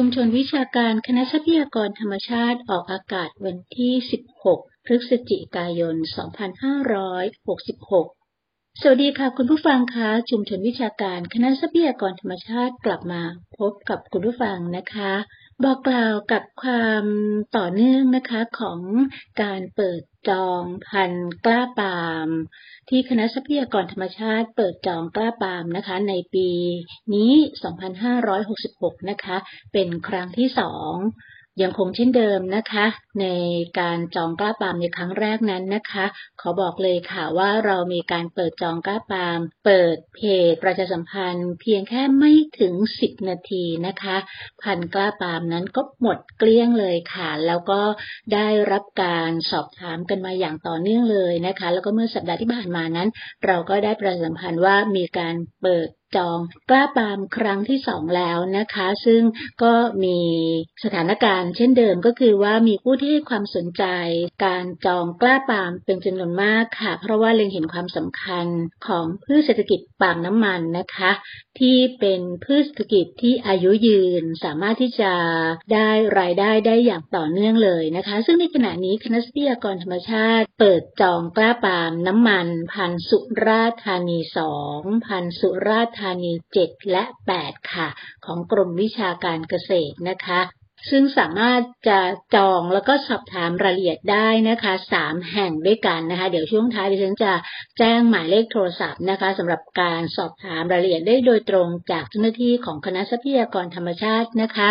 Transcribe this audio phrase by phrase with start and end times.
[0.00, 3.92] ชุมชนวิชาการคณะทรัพยากรธรรมชาติออกอากาศวันที่
[4.40, 5.96] 16 พฤศจิกายน
[7.58, 13.22] 2566 สวัสดีค่ะคุณผู้ฟังคะชุมชนวิชาการคณะทรัพยากรธรรมชาติกลับมา
[13.58, 15.12] พบกับคุณผู้ฟังนะคะ
[15.64, 17.04] บอกกล่าวกับความ
[17.56, 18.80] ต่อเนื่องนะคะของ
[19.42, 22.28] การเปิดจองพันธุ์กล้าปาล์ม
[22.88, 26.48] ที่คณะทรัพยากรธรรมชาติเปิดจองกล้าปาล์มนะคะ ในปี
[27.14, 27.32] นี้
[28.18, 29.36] 2566 นะคะ
[29.72, 30.94] เป็นครั้งที่สอง
[31.62, 32.86] ยังคงเช่นเดิมนะคะ
[33.20, 33.26] ใน
[33.80, 36.04] การจองกล้าปามในครั้งแรกนั้นนะคะ
[36.40, 44.16] ขอบอกเลยค่ะว่าเรามีการเปิดจองกล้าปาม เปิดเพจประชาสัมพันธ์ เพียงแค่ไม่ถึง 10 นาทีนะคะ
[44.62, 47.80] พันกล้าปามนั้นก็หมดเกลี้ยงเลยค่ะ แล้วก็
[48.34, 53.08] ได้รับการสอบถามกันมาอย่างต่อเนื่องเลยนะคะ แล้วก็เมื่อสัปดาห์ที่ผ่านมานั้น
[53.46, 56.38] เราก็ได้ประชาสัมพันธ์ว่ามีการเปิด จอง
[56.70, 59.22] กล้าปามครั้งที่สองแล้วนะคะ ซึ่ง
[59.62, 60.18] ก็มี
[60.84, 63.84] สถานการณ์เช่นเดิมก็คือว่ามีผู้ที่ให้ความสนใจ
[64.44, 68.46] การจองกล้าปามเป็นจำนวนมากค่ะ เพราะว่าเล็งเห็นความสำคัญ
[68.86, 71.10] ของพืชเศรษฐกิจปาล์มน้ำมันนะคะ
[71.58, 75.12] ที่เป็นพืชเศรษฐกิจที่อายุยืนสามารถที่จะ
[75.72, 86.32] ได้รายได้ได้อย่างต่อเนื่องเลยนะคะ ซึ่งในขณะนี้คณะทรัพยากรธรรมชาติ เปิดจองกล้าปาล์มน้ำมัน พันสุราธานีสองพันสุราษฎร์ธานี
[86.62, 87.04] 7 และ
[87.38, 87.88] 8 ค่ะ
[88.24, 90.40] ของกรมวิชาการเกษตรนะคะ
[90.90, 92.00] ซึ่งสามารถจะ
[92.34, 97.32] จองแล้วก็สอบถามรายละเอียดได้นะคะสามแห่งด้วยกันนะคะ เดี๋ยวช่วงท้ายดิฉันจะ
[97.78, 104.70] แจ้งหมายเลขโทรศัพท์นะคะสำหรับการสอบถามรายละเอียดได้โดยตรงจากเจ้าหน้าที่ของคณะทรัพยากรธรรมชาตินะคะ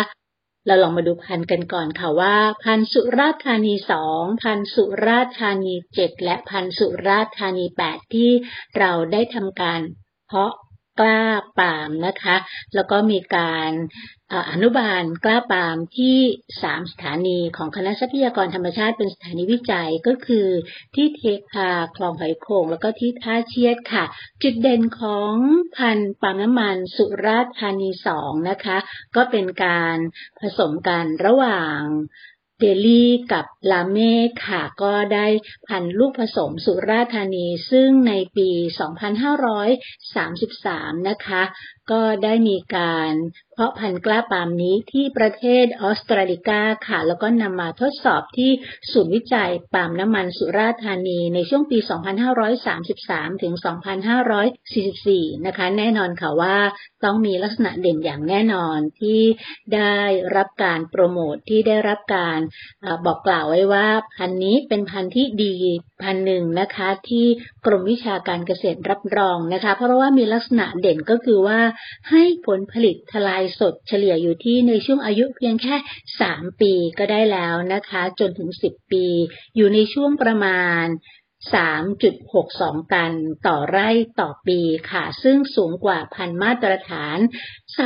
[0.66, 8.30] เราลองมาดูพันธุ์กันก่อนค่ะว่า พันธุ์สุราษฎร์ธานีสองพันธุ์สุราษฎร์ธานีเจ็ดและพันธุ์สุราษฎร์ธานีแปดที่
[8.78, 9.80] เราได้ทำการ
[10.28, 10.52] เพาะ
[11.00, 11.22] กล้า
[11.58, 12.36] ปาล์มนะคะ
[12.74, 13.70] แล้วก็มีการ
[14.52, 16.18] อนุบาลกล้าปาล์มที่
[16.56, 20.46] 3 สถานีของคณะทรัพยากรธรรมชาติเป็นสถานีวิจัยก็คือ
[20.94, 24.04] ที่เทคาคลองหอยโขงแล้วก็ที่ท่าเชียดค่ะ
[24.42, 25.34] จุดเด่นของ
[25.76, 28.78] พันธุ์ปาล์มน้ำมันสุราษฎร์ธานี 2 นะคะ
[29.16, 29.96] ก็เป็นการ
[30.40, 31.80] ผสมกันระหว่าง
[32.60, 34.14] เดลี่กับลาเม่
[34.46, 35.26] ค่ะ ก็ได้
[35.68, 38.50] พันลูกผสมสุราธานี ซึ่งในปี
[40.14, 41.42] 2533 นะคะ
[41.92, 43.12] ก็ได้มีการ
[43.52, 48.50] เพาะพันธุ์กล้าปาล์มนี้ที่ประเทศออสเตรเลิกาค่ะ แล้วก็นำมาทดสอบที่
[48.92, 51.78] ศูนย์วิจัยปาล์มน้ำมันสุราษฎร์ธานีในช่วงปี
[52.60, 53.54] 2533 ถึง
[54.48, 56.56] 2544 นะคะ แน่นอนค่ะว่า
[57.04, 59.20] ต้องมีลักษณะเด่นอย่างแน่นอนที่
[59.74, 59.98] ได้
[60.36, 62.38] รับการโปรโมทที่ได้รับการ
[62.84, 65.54] อบอกกล่าวไว้ว่าพันธุ์นี้เป็นพันธุ์ที่ดี
[66.02, 67.26] พันธุ์หนึ่งนะคะที่
[67.66, 71.58] กรมวิชาการเกษตรรับรองนะคะ เพราะว่ามีลักษณะเด่นก็คือว่า
[72.10, 75.76] ให้ผลผลิตทลายสดเฉลี่ยอยู่ที่ในช่วงอายุเพียงแค่
[76.18, 79.06] 3 ปีก็ได้แล้วนะคะ จนถึง 10 ปี
[79.56, 80.84] อยู่ในช่วงประมาณ
[82.04, 83.12] 3.62 ตัน
[83.46, 83.90] ต่อไร่
[84.20, 87.18] ต่อปีค่ะ ซึ่งสูงกว่าพันมาตรฐาน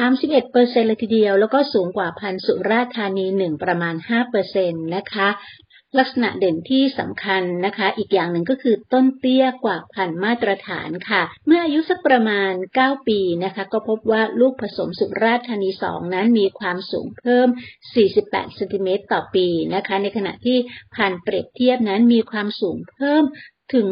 [0.02, 3.94] 31%เเลยทีเดียว แล้วก็สูงกว่าพันสุราษฎร์ธานี 1 ประมาณ
[4.44, 5.28] 5%นะคะ
[5.98, 17.48] ลักษณะเด่นที่สำคัญนะคะ อีกอย่างหนึ่งก็คือต้นเตี้ยกว่าพันมาตรฐานค่ะ เมื่ออายุสักประมาณ 9 ปีนะคะ ก็พบว่าลูกผสมสุราษฎร์ธานี 2 นั้นมีความสูงเพิ่ม
[18.02, 20.58] 48 เซนติเมตรต่อปีนะคะ ในขณะที่
[20.94, 23.24] พันเปรียบเทียบนั้นมีความสูงเพิ่ม
[23.74, 23.88] ถึง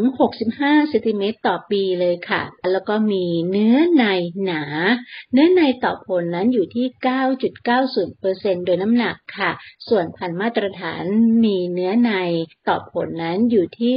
[0.47, 2.42] 65 เซนติเมตรต่อปีเลยค่ะ
[2.72, 4.04] แล้วก็มีเนื้อใน
[4.44, 4.62] หนา
[5.32, 6.86] เนื้อในต่อผลนั้นอยู่ที่
[7.76, 9.50] 9.90%โดยน้ำหนักค่ะ
[9.88, 11.03] ส่วนพันมาตรฐาน
[11.44, 12.12] มีเนื้อใน
[12.69, 13.94] ต่อผลนั้นอยู่ที่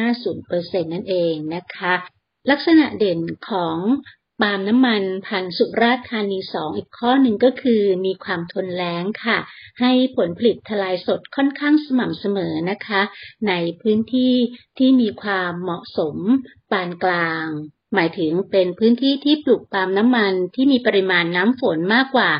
[0.00, 1.94] 7.50%นั่นเองนะคะ
[2.50, 3.78] ลักษณะเด่นของ
[4.42, 9.38] ปาล์มน้ำมันพันสุราษฎร์ธานีสองอีกข้อหนึ่งก็คือมีความทนแล้งค่ะ
[9.80, 13.02] ให้ผลผลิตทลายสดค่อนข้างสม่ำเสมอนะคะ
[13.48, 14.34] ในพื้นที่
[14.78, 16.16] ที่มีความเหมาะสม
[16.70, 17.46] ปานกลาง
[17.94, 22.30] หมายถึงเป็นพื้นที่ที่ปลูกปาล์มน้ำมันที่มีปริมาณน้ำฝนมากกว่า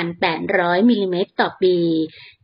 [0.00, 1.76] 1,800 มิลิเมตรต่อปี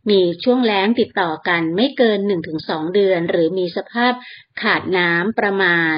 [0.09, 2.19] มีช่วงแล้งติดต่อกันไม่เกิน
[2.57, 4.13] 1-2 เดือน หรือมีสภาพ
[4.61, 5.95] ขาดน้ำประมาณ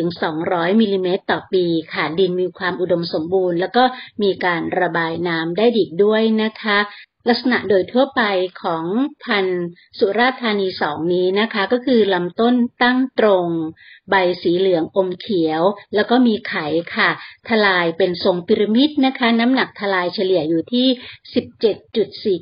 [0.00, 3.84] 100-200 มิลิเมตรต่อปี ขาดดินมีความอุดมสมบูรณ์ แล้วก็
[4.22, 6.78] มีการระบายน้ำได้ดีด้วยนะคะ
[7.28, 8.22] ลักษณะโดยทั่วไป
[8.62, 8.84] ของ
[9.24, 9.66] พันธุ์
[9.98, 13.48] สุราธานีสองนี้นะคะ ก็คือลำต้นตั้งตรง
[14.10, 15.62] ใบสีเหลืองอมเขียว
[15.94, 17.10] แล้วก็มีไข่ค่ะ
[17.48, 20.86] ทลายเป็นทรงพีระมิดนะคะ น้ำหนักทลายเฉลี่ยอยู่ที่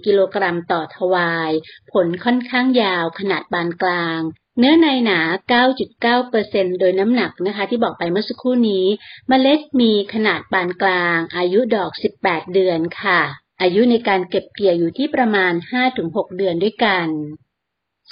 [0.00, 1.50] 17.4 กิโลกรัมต่อทวาย
[1.92, 4.20] ผลค่อนข้างยาวขนาดบานกลาง
[4.58, 5.20] เนื้อในหนา
[6.20, 8.86] 9.9%โดยน้ำหนักนะคะ ที่บอกไปเมื่อสักครู่นี้
[9.30, 11.90] มเมล็ดมีขนาดปานกลาง อายุดอก
[12.22, 15.52] 18 เดือนค่ะ อายุในการเก็บเกี่ยวอยู่ที่ประมาณ
[15.94, 17.08] 5-6 เดือนด้วยกัน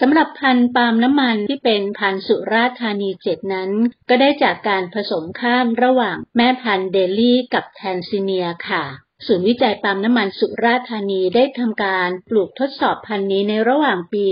[0.01, 3.71] สำหรับพันธุ์ปาล์มน้ำมันที่เป็นพันธุ์สุราธานีเจ็ดนั้น
[4.09, 8.85] ก็ได้จากการผสมข้ามระหว่างแม่พันธุ์เดลี่กับแทนซิเนียค่ะ
[9.27, 14.27] ศูนย์วิจัยปาล์มน้ำมันสุราธานีได้ทำการปลูกทดสอบพันธุ์นี้ในระหว่างปี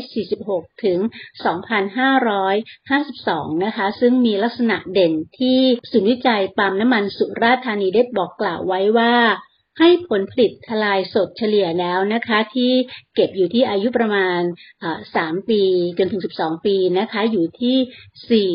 [0.00, 0.98] 2546 ถึง
[2.76, 5.60] 2552 นะคะ ซึ่งมีลักษณะเด่นที่
[5.90, 9.14] ศูนย์วิจัยปาล์มน้ำมันสุราธานีได้บอกกล่าวไว้ว่า
[9.78, 12.72] ให้ผลผลิตทลายสดเฉลี่ยแล้วนะคะ ที่
[13.14, 14.40] เก็บอยู่ที่อายุประมาณ
[15.16, 15.62] สามปี
[15.98, 18.46] จนถึง 12 ปีนะคะ อยู่ที่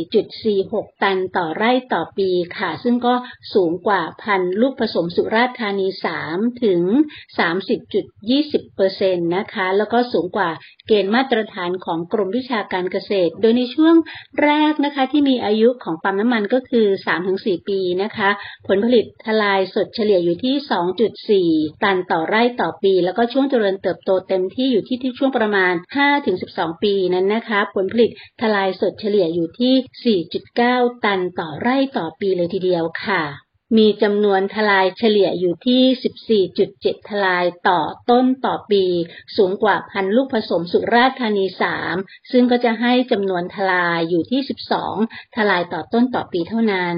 [0.64, 3.14] 4.46 ตันต่อไร่ต่อปีค่ะ ซึ่งก็
[3.54, 5.88] สูงกว่าพันลูกผสมสุราษฎร์ธานี
[6.26, 6.82] 3 ถึง
[7.40, 10.50] 30.20%นะคะ แล้วก็สูงกว่า
[10.88, 13.96] เกณฑ์มาตรฐานของกรมวิชาการเกษตร โดยในช่วง
[14.44, 16.88] แรกนะคะ ที่มีอายุของปั๊มน้ำมันก็คือ
[17.28, 18.30] 3-4 ปีนะคะ
[18.68, 21.07] ผลผลิตทลายสดเฉลี่ยอยู่ที่ 2.
[21.16, 25.74] 2.4ตันต่อไร่ต่อปี แล้วก็ช่วงเจริญเติบโตเต็มที่อยู่ที่ที่ช่วงประมาณ
[26.28, 28.12] 5-12 ปีนั้นนะคะ ผลผลิต
[28.42, 30.18] ทลายสดเฉลี่ยอยู่ที่
[30.64, 33.24] 4.9 ตันต่อไร่ต่อปีเลยทีเดียวค่ะ
[33.78, 38.84] มีจำนวนทลายเฉลี่ยอยู่ที่ 14.7 ทลายต่อต้นต่อปี
[39.38, 41.46] สูงกว่าพันลูกผสมสุราษฎร์ธานี
[41.90, 44.42] 3 ซึ่งก็จะให้จำนวนทลายอยู่ที่
[44.88, 46.98] 12 ทลายต่อต้นต่อปีเท่านั้น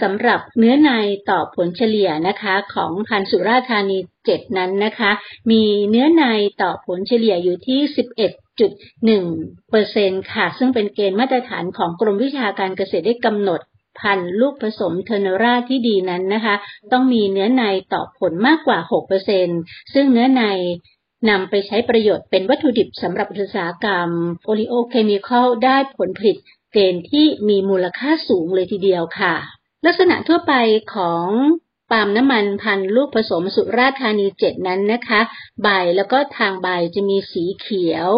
[0.00, 0.90] สำหรับเนื้อใน
[1.30, 5.10] ต่อผลเฉลี่ยนะคะของพันสุราษฎร์ธานี 7 นั้นนะคะ
[5.50, 6.24] มีเนื้อใน
[6.62, 7.80] ต่อผลเฉลี่ยอยู่ที่
[8.54, 13.60] 11.1เปอร์เซ็นค่ะ ซึ่งเป็นเกณฑ์มาตรฐานของกรมวิชาการเกษตรได้กำหนด
[14.00, 16.54] พันธุ์ลูกผสมเทอร์เนราที่ดีนั้นนะคะ
[16.92, 18.78] ต้องมีเนื้อในต่อผลมากกว่า
[19.36, 20.42] 6%ซึ่งเนื้อใน
[21.28, 24.08] นำไปใช้ประโยชน์เป็นวัตถุดิบสำหรับอุตสาหกรรม
[24.46, 26.36] โอลิโอเคมีคอลได้ผลผลิต
[26.72, 29.34] เกณฑ์ที่มีมูลค่าสูงเลยทีเดียวค่ะ
[29.84, 30.54] ลักษณะทั่วไป
[30.94, 31.28] ของ
[31.92, 35.20] ปาล์มน้ำมันพันลูกผสมสุราธานีเจ็ดนั้นนะคะ
[35.62, 38.08] ใบแล้วก็ทางใบจะมีสีเขียว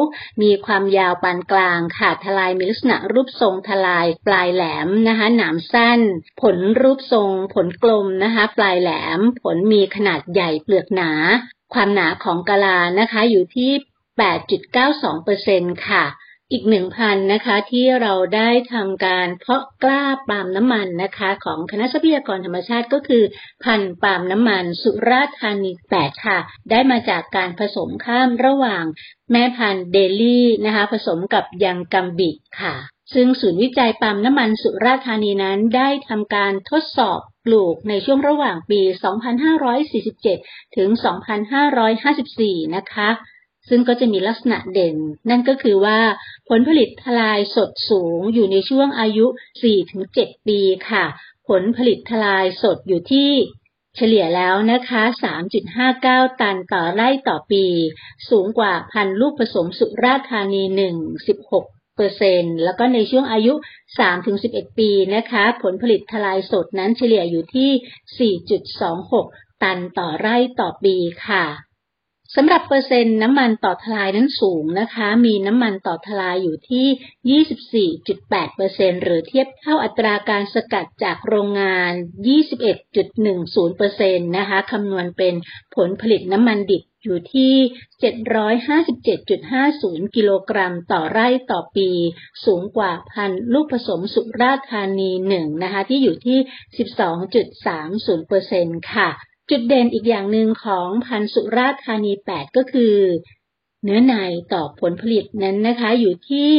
[0.43, 6.01] มีความยาวปานกลางค่ะทลายมีลักษณะรูปทรงทลาย ปลายแหลมนะคะ หนามสั้น
[6.43, 11.13] ผลรูปทรง ผลกลมนะคะ ปลายแหลม ผลมีขนาดใหญ่เปลือกหนา
[11.75, 13.71] ความหนาของกะลานะคะ อยู่ที่
[14.99, 16.05] 8.92%ค่ะ
[16.53, 23.23] อีกหนึ่งพันนะคะที่เราได้ทำการเพาะกล้าปาล์มน้ำมันนะคะ ของคณะทรัพยากรธรรมชาติก็คือ
[23.65, 26.39] พันปาล์มน้ำมันสุราธานีแปดค่ะ
[26.71, 28.85] ได้มาจากการผสมข้ามระหว่าง
[29.33, 32.31] แม่พันธุ์เดลี่นะคะ ผสมกับยังกัมบิ
[32.61, 32.75] ค่ะ
[33.15, 38.81] ซึ่งศูนย์วิจัยปาล์มน้ำมันสุราธานีนั้นได้ทำการทดสอบปลูกในช่วงระหว่างปี
[39.99, 40.89] 2547 ถึง
[41.62, 43.11] 2554 นะคะ
[43.69, 44.97] ซึ่งก็จะมีลักษณะเด่น
[45.31, 45.99] นั่นก็คือว่า
[46.49, 49.26] ผลผลิตทลายสดสูงอยู่ในช่วงอายุ
[49.87, 50.61] 4-7 ปี
[50.91, 51.05] ค่ะ
[51.49, 53.31] ผลผลิตทลายสดอยู่ที่
[53.97, 55.03] เฉลี่ยแล้วนะคะ
[55.73, 57.65] 3.59 ตันต่อไร่ต่อปี
[58.31, 60.62] สูงกว่าพันลูกผสมสุราธานี
[61.11, 63.53] 1 16เปอร์เซ็นแล้วก็ในช่วงอายุ
[64.17, 68.32] 3-11 ปีนะคะ ผลผลิตทลายสดนั้นเฉลี่ยอยู่ที่
[69.17, 71.44] 4.26 ตันต่อไร่ต่อปีค่ะ
[72.37, 81.93] สำหรับเปอร์เซ็นต์น้ำมันต่อทลายนั้นสูงนะคะ มีน้ำมันต่อทลายอยู่ที่ 24.8เปอร์เซ็นหรือเทียบเท่าอัตราการสกัดจากโรงงาน
[82.65, 85.35] 21.10เปอร์เซ็นต์นะคะคำนวณเป็น
[85.77, 87.55] ผลผลิตน้ำมันดิบอยู่ที่
[90.05, 91.91] 757.50 กิโลกรัมต่อไร่ต่อปี
[92.45, 96.38] สูงกว่าพันลูกผสมสุราธานีหนึ่งนะคะ ที่อยู่ที่
[98.21, 99.11] 12.30เปอร์เซ็นต์ค่ะ
[99.50, 102.95] จุดเด่นอีกอย่างหนึ่งของพันสุราษฎร์ธานี 8 ก็คือ
[103.83, 104.14] เนื้อใน
[104.52, 106.50] ต่อผลผลิตนั้นนะคะ อยู่ที่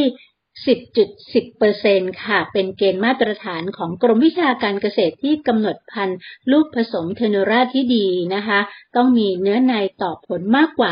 [0.66, 6.18] 10.10%ค่ะ เป็นเกณฑ์มาตรฐานของกรมวิชาการเกษตรที่กำหนดพันธุ์
[6.50, 8.60] ลูกผสมเทโนราที่ดีนะคะ
[8.96, 10.90] ต้องมีเนื้อในต่อผลมากกว่า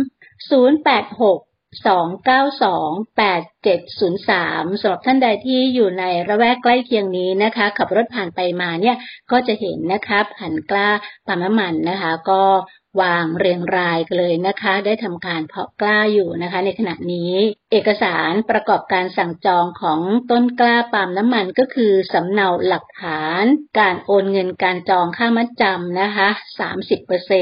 [0.50, 8.96] 086 292 8703 สำหรับท่านใดที่อยู่ในระแวกใกล้เคียงนี้นะคะ ขับรถผ่านไปมาเนี่ย
[9.32, 10.90] ก็จะเห็นนะคะผันกล้า
[11.28, 12.44] ปั๊มน้ำมันนะคะ ก็
[13.00, 17.34] วางเรียงรายกันเลยนะคะ ได้ทำการเพาะกล้าอยู่นะคะ ในขณะนี้
[17.72, 20.00] เอกสารประกอบการสั่งจองของ
[20.32, 23.44] ต้นกล้าปาล์มน้ำมันก็คือสำเนาหลักฐาน
[23.80, 26.30] การโอนเงินการจองค่ามัดจำนะคะ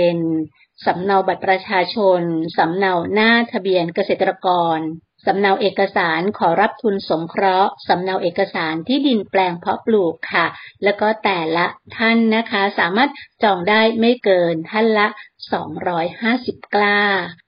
[0.06, 2.22] 30%สำเนาบัตรประชาชน
[2.58, 4.79] สำเนาหน้าทะเบียนเกษตรกร
[5.26, 10.46] สำเนาเอกสารขอรับทุนสงเคราะห์ สำเนาเอกสารที่ดินแปลงเพาะปลูกค่ะ
[10.84, 11.66] แล้วก็แต่ละ
[11.98, 13.10] ท่านนะคะ สามารถ
[13.44, 15.08] จองได้ไม่เกินท่านละ
[15.90, 17.00] 250 กล้า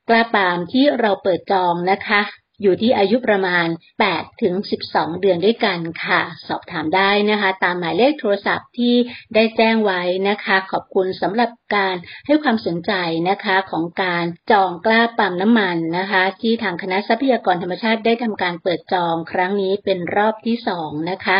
[0.09, 2.21] กล้าปาล์มที่เราเปิดจองนะคะ
[2.61, 3.67] อยู่ที่อายุประมาณ
[4.05, 4.53] 8 ถึง
[4.87, 8.95] 12 เดือนด้วยกันค่ะ สอบถามได้นะคะ ตามหมายเลขโทรศัพท์ที่
[9.35, 12.91] ได้แจ้งไว้นะคะ ขอบคุณสำหรับการให้ความสนใจ
[13.29, 21.37] นะคะของการจองกล้าปั๊มน้ำมันนะคะ ที่ทางคณะทรัพยากรธรรมชาติได้ทำการเปิดจองครั้งนี้เป็นรอบที่สองนะคะ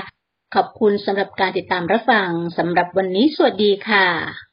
[0.56, 4.50] ขอบคุณสำหรับการติดตามรับฟังสำหรับวันนี้สวัสดีค่ะ